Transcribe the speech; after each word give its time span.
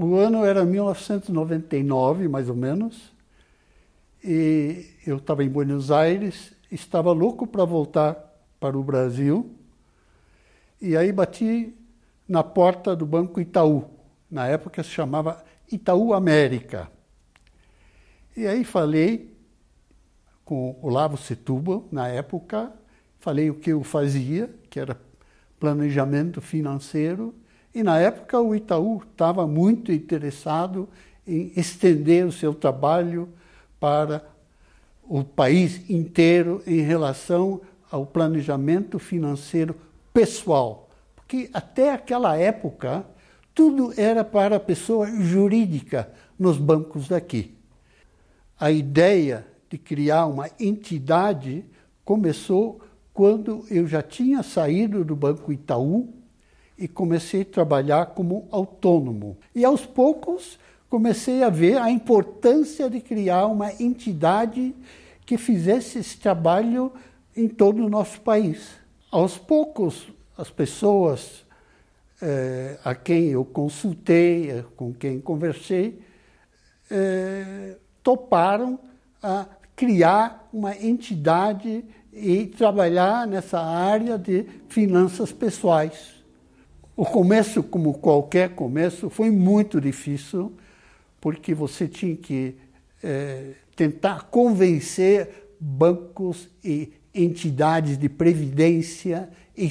O 0.00 0.14
ano 0.14 0.44
era 0.44 0.64
1999, 0.64 2.28
mais 2.28 2.48
ou 2.48 2.54
menos, 2.54 3.12
e 4.22 4.86
eu 5.04 5.16
estava 5.16 5.42
em 5.42 5.48
Buenos 5.48 5.90
Aires, 5.90 6.52
estava 6.70 7.10
louco 7.10 7.48
para 7.48 7.64
voltar 7.64 8.14
para 8.60 8.78
o 8.78 8.84
Brasil, 8.84 9.52
e 10.80 10.96
aí 10.96 11.10
bati 11.10 11.74
na 12.28 12.44
porta 12.44 12.94
do 12.94 13.04
Banco 13.04 13.40
Itaú. 13.40 13.90
Na 14.30 14.46
época 14.46 14.84
se 14.84 14.90
chamava 14.90 15.44
Itaú 15.68 16.14
América. 16.14 16.88
E 18.36 18.46
aí 18.46 18.62
falei 18.62 19.36
com 20.44 20.78
o 20.80 20.86
Olavo 20.86 21.16
Setúbal, 21.16 21.88
na 21.90 22.06
época, 22.06 22.72
falei 23.18 23.50
o 23.50 23.54
que 23.56 23.70
eu 23.70 23.82
fazia, 23.82 24.48
que 24.70 24.78
era 24.78 24.96
planejamento 25.58 26.40
financeiro, 26.40 27.34
e 27.74 27.82
na 27.82 27.98
época 27.98 28.40
o 28.40 28.54
Itaú 28.54 29.02
estava 29.10 29.46
muito 29.46 29.92
interessado 29.92 30.88
em 31.26 31.52
estender 31.56 32.26
o 32.26 32.32
seu 32.32 32.54
trabalho 32.54 33.28
para 33.78 34.24
o 35.02 35.22
país 35.22 35.88
inteiro 35.88 36.62
em 36.66 36.80
relação 36.80 37.60
ao 37.90 38.06
planejamento 38.06 38.98
financeiro 38.98 39.74
pessoal. 40.12 40.88
Porque 41.14 41.50
até 41.52 41.92
aquela 41.92 42.36
época, 42.36 43.04
tudo 43.54 43.92
era 43.96 44.24
para 44.24 44.56
a 44.56 44.60
pessoa 44.60 45.06
jurídica 45.06 46.10
nos 46.38 46.58
bancos 46.58 47.08
daqui. 47.08 47.54
A 48.58 48.70
ideia 48.70 49.46
de 49.68 49.78
criar 49.78 50.26
uma 50.26 50.48
entidade 50.58 51.64
começou 52.04 52.80
quando 53.12 53.64
eu 53.70 53.86
já 53.86 54.02
tinha 54.02 54.42
saído 54.42 55.04
do 55.04 55.14
Banco 55.14 55.52
Itaú 55.52 56.17
e 56.78 56.86
comecei 56.86 57.42
a 57.42 57.44
trabalhar 57.44 58.06
como 58.06 58.46
autônomo. 58.50 59.36
E 59.54 59.64
aos 59.64 59.84
poucos 59.84 60.58
comecei 60.88 61.42
a 61.42 61.50
ver 61.50 61.76
a 61.78 61.90
importância 61.90 62.88
de 62.88 63.00
criar 63.00 63.46
uma 63.46 63.72
entidade 63.80 64.74
que 65.26 65.36
fizesse 65.36 65.98
esse 65.98 66.16
trabalho 66.16 66.92
em 67.36 67.48
todo 67.48 67.84
o 67.84 67.88
nosso 67.90 68.20
país. 68.20 68.70
Aos 69.10 69.36
poucos, 69.36 70.08
as 70.36 70.50
pessoas 70.50 71.44
eh, 72.22 72.78
a 72.84 72.94
quem 72.94 73.26
eu 73.28 73.44
consultei, 73.44 74.64
com 74.76 74.92
quem 74.92 75.20
conversei, 75.20 76.00
eh, 76.90 77.76
toparam 78.02 78.78
a 79.22 79.46
criar 79.76 80.48
uma 80.52 80.76
entidade 80.76 81.84
e 82.12 82.46
trabalhar 82.46 83.26
nessa 83.26 83.60
área 83.60 84.18
de 84.18 84.46
finanças 84.68 85.30
pessoais. 85.30 86.17
O 86.98 87.06
começo, 87.06 87.62
como 87.62 87.94
qualquer 87.94 88.56
começo, 88.56 89.08
foi 89.08 89.30
muito 89.30 89.80
difícil, 89.80 90.52
porque 91.20 91.54
você 91.54 91.86
tinha 91.86 92.16
que 92.16 92.56
é, 93.00 93.52
tentar 93.76 94.24
convencer 94.24 95.54
bancos 95.60 96.48
e 96.64 96.92
entidades 97.14 97.96
de 97.96 98.08
previdência 98.08 99.30
e 99.56 99.70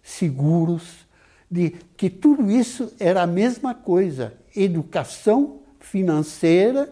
seguros 0.00 1.04
de 1.50 1.70
que 1.96 2.08
tudo 2.08 2.48
isso 2.48 2.92
era 3.00 3.22
a 3.22 3.26
mesma 3.26 3.74
coisa, 3.74 4.32
educação 4.54 5.58
financeira, 5.80 6.88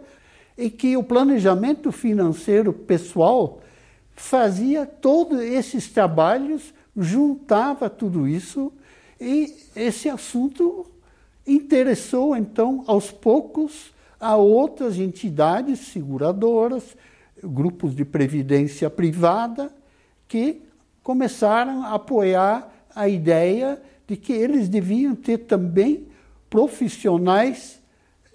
e 0.58 0.70
que 0.70 0.96
o 0.96 1.04
planejamento 1.04 1.92
financeiro 1.92 2.72
pessoal 2.72 3.60
fazia 4.16 4.84
todos 4.84 5.40
esses 5.40 5.88
trabalhos, 5.88 6.74
juntava 6.96 7.88
tudo 7.88 8.26
isso 8.26 8.72
e 9.22 9.56
esse 9.76 10.08
assunto 10.08 10.84
interessou 11.46 12.36
então 12.36 12.82
aos 12.88 13.12
poucos 13.12 13.92
a 14.18 14.36
outras 14.36 14.98
entidades 14.98 15.78
seguradoras, 15.78 16.96
grupos 17.42 17.94
de 17.94 18.04
previdência 18.04 18.90
privada 18.90 19.72
que 20.26 20.62
começaram 21.04 21.84
a 21.84 21.94
apoiar 21.94 22.72
a 22.94 23.08
ideia 23.08 23.80
de 24.08 24.16
que 24.16 24.32
eles 24.32 24.68
deviam 24.68 25.14
ter 25.14 25.38
também 25.38 26.08
profissionais 26.50 27.80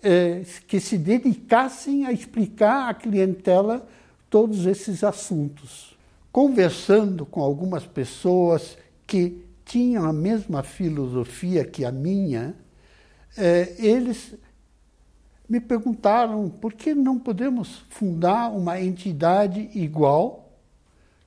eh, 0.02 0.44
que 0.68 0.80
se 0.80 0.98
dedicassem 0.98 2.06
a 2.06 2.14
explicar 2.14 2.90
à 2.90 2.94
clientela 2.94 3.86
todos 4.30 4.66
esses 4.66 5.04
assuntos. 5.04 5.98
Conversando 6.32 7.26
com 7.26 7.42
algumas 7.42 7.86
pessoas 7.86 8.78
que 9.06 9.47
tinham 9.68 10.06
a 10.06 10.14
mesma 10.14 10.64
filosofia 10.64 11.66
que 11.66 11.84
a 11.84 11.92
minha, 11.92 12.56
eh, 13.38 13.76
eles 13.78 14.34
me 15.48 15.60
perguntaram 15.60 16.50
por 16.50 16.74
que 16.74 16.96
não 16.96 17.20
podemos 17.20 17.86
fundar 17.90 18.50
uma 18.50 18.82
entidade 18.82 19.70
igual, 19.76 20.54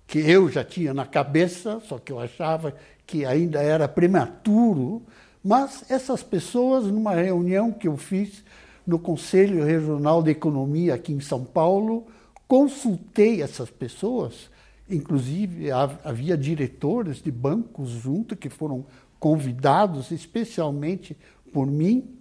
que 0.07 0.19
eu 0.19 0.49
já 0.49 0.65
tinha 0.65 0.93
na 0.95 1.07
cabeça, 1.07 1.81
só 1.87 1.99
que 1.99 2.11
eu 2.11 2.19
achava 2.19 2.75
que 3.07 3.27
ainda 3.27 3.63
era 3.63 3.87
prematuro, 3.87 5.03
mas 5.45 5.85
essas 5.91 6.23
pessoas, 6.23 6.87
numa 6.87 7.15
reunião 7.15 7.71
que 7.71 7.89
eu 7.89 7.97
fiz 7.97 8.43
no 8.87 8.99
Conselho 8.99 9.65
Regional 9.65 10.23
de 10.23 10.31
Economia 10.31 10.95
aqui 10.95 11.13
em 11.13 11.21
São 11.21 11.45
Paulo, 11.45 12.07
consultei 12.49 13.43
essas 13.43 13.71
pessoas, 13.71 14.51
inclusive 14.91 15.71
havia 15.71 16.37
diretores 16.37 17.23
de 17.23 17.31
bancos 17.31 17.91
junto 17.91 18.37
que 18.37 18.49
foram 18.49 18.85
convidados 19.19 20.11
especialmente 20.11 21.17
por 21.53 21.67
mim, 21.67 22.17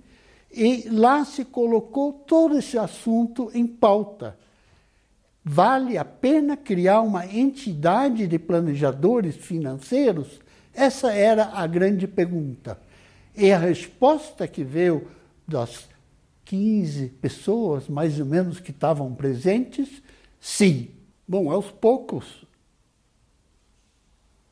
e 0.51 0.89
lá 0.89 1.23
se 1.25 1.45
colocou 1.45 2.11
todo 2.11 2.57
esse 2.57 2.77
assunto 2.77 3.51
em 3.53 3.67
pauta. 3.67 4.37
Vale 5.43 5.97
a 5.97 6.03
pena 6.03 6.57
criar 6.57 7.01
uma 7.01 7.25
entidade 7.25 8.27
de 8.27 8.37
planejadores 8.37 9.35
financeiros? 9.35 10.39
Essa 10.73 11.13
era 11.13 11.51
a 11.53 11.65
grande 11.67 12.07
pergunta. 12.07 12.79
E 13.35 13.51
a 13.51 13.57
resposta 13.57 14.47
que 14.47 14.63
veio 14.63 15.07
das 15.47 15.87
15 16.45 17.09
pessoas, 17.21 17.87
mais 17.87 18.19
ou 18.19 18.25
menos, 18.25 18.59
que 18.59 18.71
estavam 18.71 19.13
presentes, 19.13 20.01
sim. 20.39 20.89
Bom, 21.27 21.51
aos 21.51 21.69
poucos, 21.69 22.45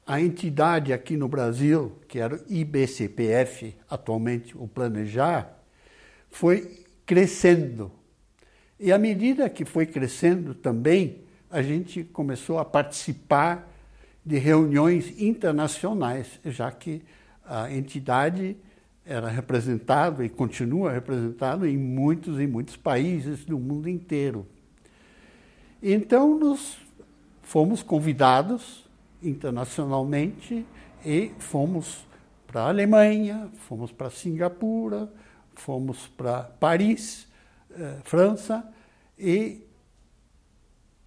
a 0.08 0.22
entidade 0.22 0.94
aqui 0.94 1.18
no 1.18 1.28
Brasil, 1.28 1.92
que 2.08 2.18
era 2.18 2.36
o 2.36 2.40
IBCPF, 2.48 3.76
atualmente 3.90 4.58
o 4.58 4.66
Planejar, 4.66 5.60
foi 6.30 6.86
crescendo. 7.06 7.92
E 8.80 8.94
à 8.94 8.98
medida 8.98 9.50
que 9.50 9.66
foi 9.66 9.86
crescendo 9.86 10.56
também, 10.56 11.24
a 11.52 11.62
gente 11.62 12.06
começou 12.06 12.58
a 12.58 12.64
participar 12.64 13.70
de 14.26 14.38
reuniões 14.38 15.20
internacionais, 15.20 16.40
já 16.46 16.72
que 16.72 17.04
a 17.46 17.70
entidade 17.70 18.56
era 19.06 19.28
representado 19.28 20.24
e 20.24 20.30
continua 20.30 20.92
representado 20.92 21.66
em 21.66 21.78
muitos 21.78 22.40
e 22.40 22.48
muitos 22.48 22.78
países 22.78 23.44
do 23.44 23.60
mundo 23.60 23.90
inteiro. 23.90 24.48
Então, 25.84 26.40
nós 26.40 26.78
fomos 27.42 27.84
convidados 27.84 28.87
internacionalmente 29.22 30.66
e 31.06 31.32
fomos 31.40 32.06
para 32.46 32.64
a 32.64 32.70
Alemanha, 32.70 33.50
fomos 33.68 33.92
para 33.92 34.10
Singapura, 34.10 35.12
fomos 35.56 36.08
para 36.08 36.44
Paris, 36.44 37.28
eh, 37.72 37.98
França, 38.04 38.68
e 39.18 39.62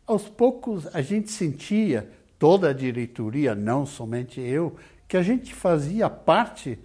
aos 0.06 0.28
poucos 0.28 0.86
a 0.94 1.00
gente 1.00 1.30
sentia, 1.30 2.10
toda 2.38 2.70
a 2.70 2.72
diretoria, 2.72 3.54
não 3.54 3.86
somente 3.86 4.40
eu, 4.40 4.74
que 5.06 5.16
a 5.16 5.22
gente 5.22 5.54
fazia 5.54 6.08
parte 6.08 6.78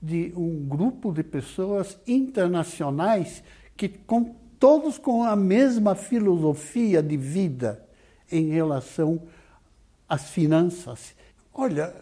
de 0.00 0.32
um 0.36 0.66
grupo 0.66 1.12
de 1.12 1.22
pessoas 1.22 1.98
internacionais 2.06 3.42
que 3.76 3.88
com, 3.88 4.34
todos 4.58 4.98
com 4.98 5.24
a 5.24 5.36
mesma 5.36 5.94
filosofia 5.94 7.02
de 7.02 7.16
vida 7.16 7.86
em 8.30 8.48
relação 8.48 9.22
às 10.08 10.30
finanças. 10.30 11.14
Olha, 11.52 11.94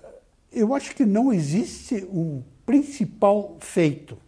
eu 0.51 0.75
acho 0.75 0.95
que 0.95 1.05
não 1.05 1.33
existe 1.33 2.07
um 2.11 2.43
principal 2.65 3.57
feito. 3.61 4.19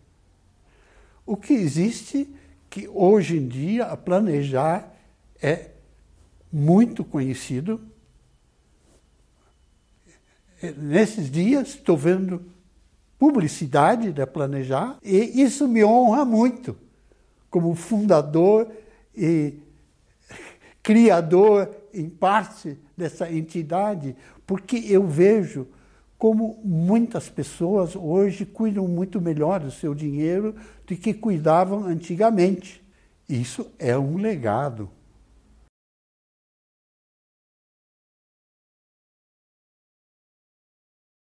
O 1.26 1.36
que 1.36 1.52
existe 1.52 2.28
que 2.68 2.88
hoje 2.88 3.36
em 3.36 3.46
dia 3.46 3.86
a 3.86 3.96
planejar 3.96 4.92
é 5.40 5.70
muito 6.52 7.04
conhecido. 7.04 7.80
Nesses 10.76 11.30
dias 11.30 11.68
estou 11.68 11.96
vendo 11.96 12.54
publicidade 13.18 14.12
da 14.12 14.26
Planejar, 14.26 14.98
e 15.02 15.42
isso 15.42 15.66
me 15.66 15.84
honra 15.84 16.24
muito, 16.24 16.76
como 17.50 17.74
fundador 17.74 18.70
e 19.16 19.54
criador, 20.82 21.74
em 21.94 22.08
parte, 22.08 22.78
dessa 22.96 23.30
entidade, 23.30 24.16
porque 24.46 24.76
eu 24.88 25.06
vejo 25.06 25.66
como 26.18 26.58
muitas 26.64 27.28
pessoas 27.28 27.94
hoje 27.94 28.46
cuidam 28.46 28.88
muito 28.88 29.20
melhor 29.20 29.60
do 29.60 29.70
seu 29.70 29.94
dinheiro 29.94 30.54
do 30.86 30.96
que 30.96 31.12
cuidavam 31.12 31.84
antigamente. 31.84 32.82
Isso 33.28 33.70
é 33.78 33.96
um 33.98 34.16
legado. 34.16 34.88